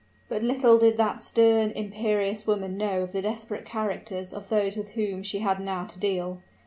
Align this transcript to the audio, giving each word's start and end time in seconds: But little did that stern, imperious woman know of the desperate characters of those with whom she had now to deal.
But 0.29 0.41
little 0.41 0.79
did 0.79 0.97
that 0.97 1.21
stern, 1.21 1.69
imperious 1.69 2.47
woman 2.47 2.75
know 2.75 3.03
of 3.03 3.11
the 3.11 3.21
desperate 3.21 3.65
characters 3.65 4.33
of 4.33 4.49
those 4.49 4.75
with 4.75 4.93
whom 4.93 5.21
she 5.21 5.37
had 5.41 5.59
now 5.59 5.85
to 5.85 5.99
deal. 5.99 6.41